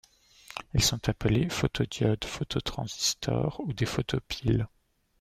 [0.73, 4.67] Ils sont appelés photodiodes, phototransistors ou des photopiles.